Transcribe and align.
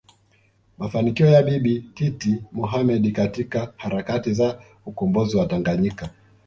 mafanikio 0.77 1.25
ya 1.29 1.43
Bibi 1.43 1.79
Titi 1.93 2.43
Mohamed 2.51 3.11
katika 3.11 3.73
harakati 3.77 4.33
za 4.33 4.61
ukombozi 4.85 5.37
wa 5.37 5.45
Tanganyika 5.47 6.09